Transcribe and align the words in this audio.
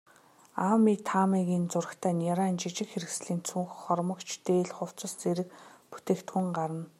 Аами, 0.67 0.93
Таамигийн 1.07 1.65
зурагтай 1.71 2.13
нярайн 2.21 2.55
жижиг 2.61 2.87
хэрэгслийн 2.91 3.41
цүнх, 3.47 3.71
хормогч, 3.83 4.29
дээл, 4.47 4.71
хувцас 4.77 5.13
зэрэг 5.21 5.47
бүтээгдэхүүн 5.91 6.47
гарна. 6.57 6.83